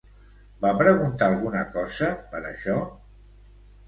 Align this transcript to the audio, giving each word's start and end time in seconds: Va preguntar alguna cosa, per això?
Va 0.61 0.69
preguntar 0.77 1.27
alguna 1.33 1.61
cosa, 1.75 2.09
per 2.31 2.41
això? 2.53 2.79